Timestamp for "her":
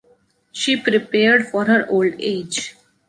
1.65-1.87